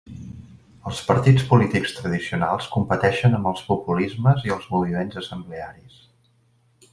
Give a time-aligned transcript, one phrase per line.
[0.91, 6.01] Els partits polítics tradicionals competeixen amb els populismes i els moviments assemblearis.